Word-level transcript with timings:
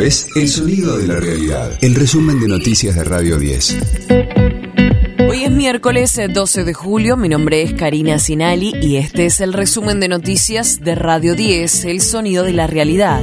Es 0.00 0.28
El 0.34 0.48
Sonido 0.48 0.96
de 0.96 1.06
la 1.06 1.20
Realidad, 1.20 1.78
el 1.80 1.94
resumen 1.94 2.40
de 2.40 2.48
noticias 2.48 2.94
de 2.94 3.04
Radio 3.04 3.38
10. 3.38 3.76
Hoy 5.28 5.44
es 5.44 5.50
miércoles 5.50 6.18
12 6.32 6.60
eh, 6.60 6.64
de 6.64 6.72
julio, 6.72 7.16
mi 7.16 7.28
nombre 7.28 7.62
es 7.62 7.74
Karina 7.74 8.18
Sinali 8.18 8.74
y 8.80 8.96
este 8.96 9.26
es 9.26 9.40
el 9.40 9.52
resumen 9.52 10.00
de 10.00 10.08
noticias 10.08 10.80
de 10.80 10.94
Radio 10.94 11.34
10, 11.34 11.84
El 11.84 12.00
Sonido 12.00 12.44
de 12.44 12.52
la 12.52 12.66
Realidad. 12.66 13.22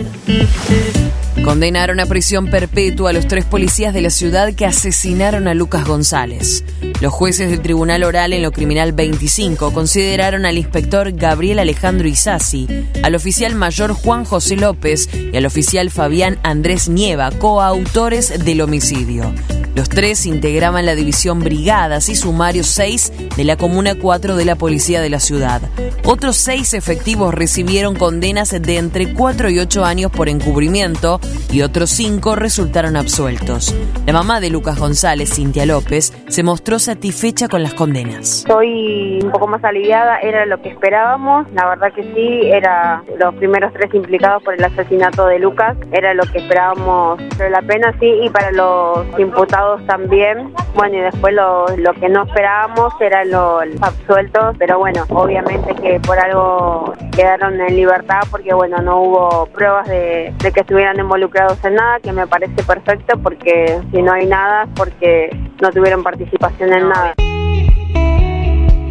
Condenaron 1.44 2.00
a 2.00 2.06
prisión 2.06 2.48
perpetua 2.48 3.10
a 3.10 3.14
los 3.14 3.28
tres 3.28 3.46
policías 3.46 3.94
de 3.94 4.02
la 4.02 4.10
ciudad 4.10 4.54
que 4.54 4.66
asesinaron 4.66 5.48
a 5.48 5.54
Lucas 5.54 5.86
González. 5.86 6.64
Los 7.02 7.14
jueces 7.14 7.50
del 7.50 7.62
Tribunal 7.62 8.04
Oral 8.04 8.34
en 8.34 8.42
lo 8.42 8.52
Criminal 8.52 8.92
25 8.92 9.72
consideraron 9.74 10.46
al 10.46 10.58
inspector 10.58 11.14
Gabriel 11.14 11.60
Alejandro 11.60 12.10
Isasi, 12.10 12.68
al 13.04 13.16
oficial 13.16 13.56
mayor 13.56 13.94
Juan 13.94 14.26
José 14.26 14.58
López 14.58 15.10
y 15.14 15.38
al 15.38 15.46
oficial 15.46 15.92
Fabián 15.92 16.40
Andrés 16.44 16.90
Nieva, 16.90 17.32
coautores 17.32 18.44
del 18.44 18.60
homicidio. 18.60 19.34
Los 19.80 19.88
tres 19.88 20.26
integraban 20.26 20.86
la 20.86 20.94
división 20.94 21.40
Brigadas 21.40 22.10
y 22.10 22.16
Sumario 22.16 22.66
6 22.66 23.38
de 23.38 23.44
la 23.46 23.56
Comuna 23.56 23.96
4 23.96 24.36
de 24.36 24.44
la 24.44 24.58
Policía 24.58 25.00
de 25.00 25.10
la 25.10 25.22
ciudad. 25.22 25.62
Otros 26.04 26.36
seis 26.36 26.74
efectivos 26.74 27.34
recibieron 27.34 27.96
condenas 27.96 28.50
de 28.50 28.78
entre 28.78 29.14
4 29.14 29.50
y 29.50 29.60
8 29.60 29.86
años 29.86 30.12
por 30.12 30.28
encubrimiento 30.28 31.22
y 31.50 31.62
otros 31.62 31.92
cinco 31.92 32.36
resultaron 32.36 32.98
absueltos. 32.98 33.74
La 34.06 34.12
mamá 34.12 34.42
de 34.42 34.50
Lucas 34.50 34.78
González, 34.78 35.34
Cintia 35.34 35.66
López, 35.66 36.12
se 36.28 36.44
mostró 36.44 36.78
satisfecha 36.78 37.48
con 37.48 37.64
las 37.64 37.74
condenas. 37.74 38.40
Estoy 38.40 39.20
un 39.24 39.32
poco 39.32 39.48
más 39.48 39.64
aliviada, 39.64 40.20
era 40.20 40.46
lo 40.46 40.62
que 40.62 40.70
esperábamos, 40.70 41.48
la 41.54 41.70
verdad 41.70 41.94
que 41.94 42.04
sí, 42.04 42.50
era 42.52 43.02
los 43.18 43.34
primeros 43.36 43.72
tres 43.72 43.94
implicados 43.94 44.44
por 44.44 44.56
el 44.56 44.64
asesinato 44.66 45.26
de 45.28 45.40
Lucas, 45.40 45.78
era 45.94 46.14
lo 46.14 46.24
que 46.24 46.40
esperábamos, 46.40 47.22
pero 47.38 47.50
la 47.50 47.62
pena 47.62 47.96
sí, 48.02 48.08
y 48.24 48.30
para 48.30 48.52
los 48.52 49.08
imputados 49.18 49.69
también, 49.86 50.54
bueno, 50.76 50.98
y 50.98 51.02
después 51.02 51.34
lo, 51.34 51.66
lo 51.78 51.94
que 51.94 52.10
no 52.10 52.24
esperábamos 52.24 52.94
era 53.00 53.24
los 53.26 53.64
absueltos, 53.82 54.56
pero 54.58 54.80
bueno, 54.80 55.06
obviamente 55.10 55.76
que 55.76 56.00
por 56.00 56.20
algo 56.20 56.94
quedaron 57.12 57.60
en 57.62 57.76
libertad 57.76 58.22
porque 58.32 58.54
bueno, 58.54 58.78
no 58.82 59.02
hubo 59.02 59.46
pruebas 59.48 59.88
de, 59.88 60.34
de 60.38 60.52
que 60.52 60.62
estuvieran 60.62 61.00
involucrados 61.00 61.64
en 61.64 61.76
nada, 61.76 62.00
que 62.00 62.12
me 62.12 62.28
parece 62.28 62.64
perfecto 62.64 63.18
porque 63.22 63.80
si 63.92 64.02
no 64.02 64.14
hay 64.14 64.26
nada, 64.26 64.68
porque 64.76 65.30
no 65.62 65.72
tuvieron 65.72 66.04
participación 66.04 66.74
en 66.74 66.90
nada. 66.90 67.14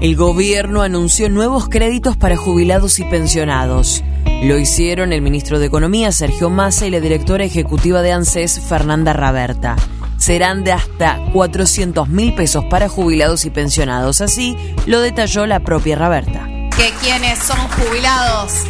El 0.01 0.15
gobierno 0.15 0.83
anunció 0.83 1.29
nuevos 1.29 1.69
créditos 1.69 2.17
para 2.17 2.37
jubilados 2.37 3.01
y 3.01 3.05
pensionados. 3.05 4.05
Lo 4.45 4.57
hicieron 4.57 5.13
el 5.13 5.23
ministro 5.23 5.59
de 5.59 5.67
Economía, 5.67 6.13
Sergio 6.13 6.49
Massa, 6.51 6.87
y 6.87 6.91
la 6.91 7.01
directora 7.01 7.43
ejecutiva 7.43 8.03
de 8.03 8.13
ANSES, 8.13 8.61
Fernanda 8.61 9.13
Raberta. 9.13 9.75
Serán 10.19 10.65
de 10.65 10.73
hasta 10.73 11.19
400 11.33 12.09
mil 12.09 12.35
pesos 12.35 12.65
para 12.67 12.89
jubilados 12.89 13.45
y 13.45 13.51
pensionados. 13.51 14.21
Así 14.21 14.57
lo 14.87 15.01
detalló 15.01 15.47
la 15.47 15.61
propia 15.61 15.97
Raberta. 15.97 16.47
Que 16.77 16.93
quienes 17.01 17.39
son 17.39 17.59
jubilados 17.69 18.65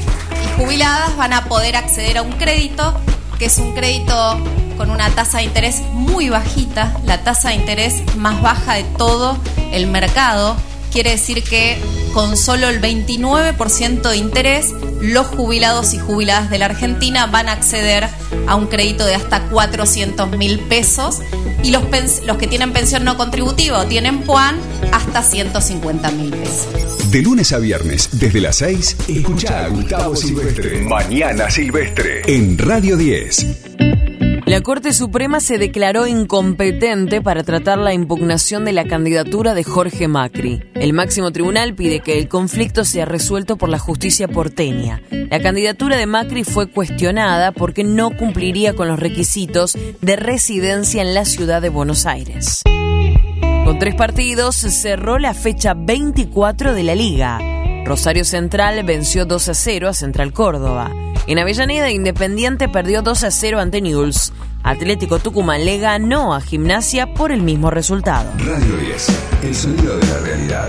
y 0.44 0.60
jubiladas 0.60 1.16
van 1.16 1.32
a 1.32 1.44
poder 1.46 1.76
acceder 1.76 2.18
a 2.18 2.22
un 2.22 2.32
crédito, 2.32 3.00
que 3.38 3.46
es 3.46 3.58
un 3.58 3.74
crédito 3.74 4.38
con 4.76 4.90
una 4.90 5.10
tasa 5.10 5.38
de 5.38 5.44
interés 5.44 5.82
muy 5.92 6.28
bajita, 6.28 6.96
la 7.04 7.24
tasa 7.24 7.48
de 7.48 7.56
interés 7.56 8.16
más 8.16 8.40
baja 8.40 8.74
de 8.74 8.84
todo 8.84 9.36
el 9.72 9.88
mercado. 9.88 10.56
Quiere 10.92 11.10
decir 11.10 11.42
que 11.42 11.78
con 12.18 12.36
solo 12.36 12.68
el 12.68 12.80
29% 12.80 14.10
de 14.10 14.16
interés, 14.16 14.74
los 15.00 15.28
jubilados 15.28 15.94
y 15.94 16.00
jubiladas 16.00 16.50
de 16.50 16.58
la 16.58 16.64
Argentina 16.64 17.26
van 17.26 17.48
a 17.48 17.52
acceder 17.52 18.08
a 18.48 18.56
un 18.56 18.66
crédito 18.66 19.06
de 19.06 19.14
hasta 19.14 19.44
400 19.44 20.28
mil 20.36 20.58
pesos 20.58 21.20
y 21.62 21.70
los, 21.70 21.84
los 22.26 22.36
que 22.36 22.48
tienen 22.48 22.72
pensión 22.72 23.04
no 23.04 23.16
contributiva 23.16 23.78
o 23.78 23.86
tienen 23.86 24.22
PUAN 24.22 24.56
hasta 24.90 25.22
150 25.22 26.10
mil 26.10 26.30
pesos. 26.30 26.66
De 27.12 27.22
lunes 27.22 27.52
a 27.52 27.58
viernes, 27.58 28.08
desde 28.10 28.40
las 28.40 28.56
6, 28.56 28.96
escucha 29.06 29.66
a 29.66 29.68
Gustavo 29.68 30.16
Silvestre. 30.16 30.82
Mañana 30.82 31.48
Silvestre. 31.48 32.22
En 32.26 32.58
Radio 32.58 32.96
10. 32.96 33.87
La 34.48 34.62
Corte 34.62 34.94
Suprema 34.94 35.40
se 35.40 35.58
declaró 35.58 36.06
incompetente 36.06 37.20
para 37.20 37.42
tratar 37.42 37.76
la 37.76 37.92
impugnación 37.92 38.64
de 38.64 38.72
la 38.72 38.86
candidatura 38.86 39.52
de 39.52 39.62
Jorge 39.62 40.08
Macri. 40.08 40.62
El 40.72 40.94
máximo 40.94 41.30
tribunal 41.32 41.74
pide 41.74 42.00
que 42.00 42.18
el 42.18 42.28
conflicto 42.28 42.86
sea 42.86 43.04
resuelto 43.04 43.58
por 43.58 43.68
la 43.68 43.78
justicia 43.78 44.26
porteña. 44.26 45.02
La 45.10 45.42
candidatura 45.42 45.98
de 45.98 46.06
Macri 46.06 46.44
fue 46.44 46.70
cuestionada 46.70 47.52
porque 47.52 47.84
no 47.84 48.16
cumpliría 48.16 48.74
con 48.74 48.88
los 48.88 48.98
requisitos 48.98 49.76
de 50.00 50.16
residencia 50.16 51.02
en 51.02 51.12
la 51.12 51.26
ciudad 51.26 51.60
de 51.60 51.68
Buenos 51.68 52.06
Aires. 52.06 52.62
Con 52.64 53.78
tres 53.78 53.96
partidos 53.96 54.56
cerró 54.56 55.18
la 55.18 55.34
fecha 55.34 55.74
24 55.74 56.72
de 56.72 56.82
la 56.84 56.94
liga. 56.94 57.57
Rosario 57.88 58.26
Central 58.26 58.84
venció 58.84 59.24
2 59.24 59.48
a 59.48 59.54
0 59.54 59.88
a 59.88 59.94
Central 59.94 60.34
Córdoba. 60.34 60.90
En 61.26 61.38
Avellaneda, 61.38 61.90
Independiente 61.90 62.68
perdió 62.68 63.00
2 63.00 63.24
a 63.24 63.30
0 63.30 63.60
ante 63.60 63.80
Newell's. 63.80 64.34
Atlético 64.62 65.18
Tucumán 65.20 65.64
le 65.64 65.78
ganó 65.78 66.34
a 66.34 66.42
Gimnasia 66.42 67.14
por 67.14 67.32
el 67.32 67.40
mismo 67.40 67.70
resultado. 67.70 68.30
Radio 68.40 68.76
10, 68.76 69.08
el 69.42 69.54
sonido 69.54 69.96
de 69.96 70.06
la 70.06 70.18
realidad. 70.18 70.68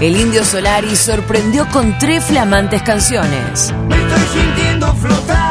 El 0.00 0.16
Indio 0.16 0.44
Solari 0.44 0.96
sorprendió 0.96 1.64
con 1.68 1.96
tres 1.98 2.24
flamantes 2.24 2.82
canciones. 2.82 3.72
Me 3.88 3.94
estoy 3.94 4.42
sintiendo 4.42 4.92
flotar. 4.94 5.45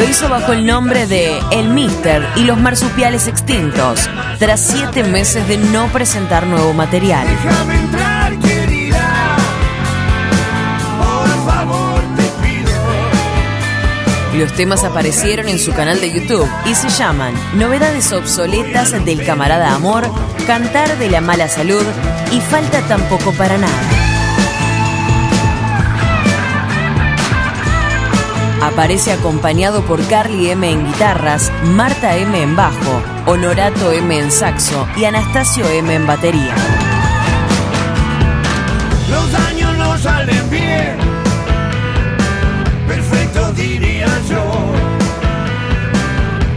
Lo 0.00 0.08
hizo 0.08 0.30
bajo 0.30 0.54
el 0.54 0.64
nombre 0.64 1.06
de 1.06 1.38
El 1.50 1.68
Mister 1.68 2.26
y 2.36 2.44
los 2.44 2.58
marsupiales 2.58 3.26
extintos, 3.26 4.08
tras 4.38 4.66
siete 4.66 5.04
meses 5.04 5.46
de 5.46 5.58
no 5.58 5.88
presentar 5.88 6.46
nuevo 6.46 6.72
material. 6.72 7.26
Los 14.32 14.50
temas 14.54 14.84
aparecieron 14.84 15.48
en 15.48 15.58
su 15.58 15.74
canal 15.74 16.00
de 16.00 16.10
YouTube 16.10 16.48
y 16.64 16.74
se 16.74 16.88
llaman 16.88 17.34
Novedades 17.56 18.10
obsoletas 18.12 19.04
del 19.04 19.22
camarada 19.26 19.74
amor, 19.74 20.10
Cantar 20.46 20.96
de 20.96 21.10
la 21.10 21.20
mala 21.20 21.46
salud 21.46 21.84
y 22.32 22.40
Falta 22.40 22.80
tampoco 22.88 23.32
para 23.32 23.58
nada. 23.58 23.99
Aparece 28.62 29.12
acompañado 29.12 29.82
por 29.86 30.06
Carly 30.06 30.50
M 30.50 30.70
en 30.70 30.86
guitarras, 30.86 31.50
Marta 31.64 32.16
M 32.16 32.42
en 32.42 32.54
bajo, 32.54 33.02
Honorato 33.24 33.90
M 33.90 34.18
en 34.18 34.30
saxo 34.30 34.86
y 34.98 35.06
Anastasio 35.06 35.66
M 35.66 35.94
en 35.94 36.06
batería. 36.06 36.54
Los 39.08 39.32
daños 39.32 39.76
no 39.78 39.96
salen 39.96 40.50
bien. 40.50 40.98
Perfecto 42.86 43.52
diría 43.52 44.08
yo. 44.28 44.44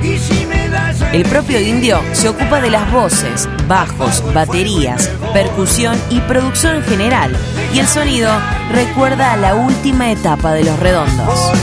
Y 0.03 0.17
si 0.19 0.45
me 0.45 0.67
das 0.67 1.01
El 1.13 1.23
propio 1.23 1.61
indio 1.61 2.01
se 2.11 2.27
ocupa 2.27 2.59
de 2.59 2.69
las 2.69 2.91
voces, 2.91 3.47
bajos, 3.69 4.21
baterías, 4.33 5.09
percusión 5.31 5.97
y 6.09 6.19
producción 6.19 6.75
en 6.75 6.83
general, 6.83 7.37
y 7.73 7.79
el 7.79 7.87
sonido 7.87 8.29
recuerda 8.73 9.31
a 9.31 9.37
la 9.37 9.55
última 9.55 10.11
etapa 10.11 10.51
de 10.51 10.65
los 10.65 10.77
redondos. 10.79 11.53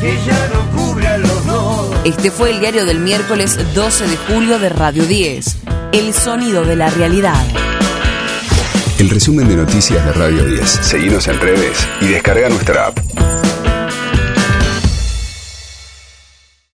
Que 0.00 0.16
ya 0.26 0.48
no 0.48 0.70
cubre 0.76 1.06
a 1.06 1.18
los 1.18 1.46
dos. 1.46 1.96
Este 2.04 2.30
fue 2.30 2.50
el 2.50 2.60
diario 2.60 2.86
del 2.86 3.00
miércoles 3.00 3.58
12 3.74 4.08
de 4.08 4.16
julio 4.16 4.58
de 4.58 4.70
Radio 4.70 5.04
10, 5.04 5.58
El 5.92 6.14
sonido 6.14 6.64
de 6.64 6.76
la 6.76 6.88
realidad. 6.88 7.44
El 8.98 9.10
resumen 9.10 9.46
de 9.48 9.56
noticias 9.56 10.04
de 10.04 10.12
Radio 10.12 10.44
10. 10.44 10.68
Seguimos 10.82 11.28
en 11.28 11.38
redes 11.38 11.86
y 12.00 12.08
descarga 12.08 12.48
nuestra 12.48 12.86
app. 12.88 12.98